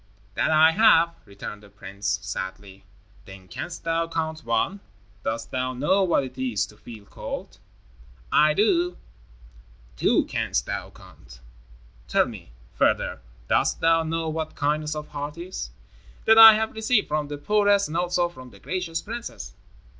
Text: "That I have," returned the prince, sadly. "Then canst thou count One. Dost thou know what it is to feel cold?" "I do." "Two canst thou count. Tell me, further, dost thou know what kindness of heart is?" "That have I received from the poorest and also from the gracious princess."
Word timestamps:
"That 0.33 0.49
I 0.49 0.71
have," 0.71 1.13
returned 1.25 1.61
the 1.61 1.69
prince, 1.69 2.17
sadly. 2.23 2.85
"Then 3.25 3.47
canst 3.47 3.83
thou 3.83 4.07
count 4.07 4.43
One. 4.43 4.79
Dost 5.23 5.51
thou 5.51 5.73
know 5.73 6.01
what 6.03 6.23
it 6.23 6.39
is 6.39 6.65
to 6.69 6.75
feel 6.77 7.05
cold?" 7.05 7.59
"I 8.31 8.55
do." 8.55 8.97
"Two 9.97 10.25
canst 10.25 10.65
thou 10.65 10.89
count. 10.89 11.39
Tell 12.07 12.25
me, 12.25 12.51
further, 12.73 13.21
dost 13.47 13.79
thou 13.79 14.01
know 14.01 14.27
what 14.27 14.55
kindness 14.55 14.95
of 14.95 15.09
heart 15.09 15.37
is?" 15.37 15.69
"That 16.25 16.37
have 16.37 16.69
I 16.71 16.73
received 16.73 17.07
from 17.07 17.27
the 17.27 17.37
poorest 17.37 17.87
and 17.87 17.95
also 17.95 18.27
from 18.27 18.49
the 18.49 18.57
gracious 18.59 19.03
princess." 19.03 19.53